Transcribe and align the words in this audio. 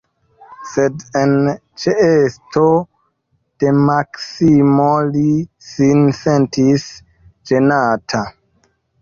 Sed 0.69 1.03
en 1.19 1.33
ĉeesto 1.83 2.63
de 3.65 3.75
Maksimo 3.91 4.89
li 5.17 5.27
sin 5.69 6.03
sentis 6.23 6.89
ĝenata. 7.53 8.25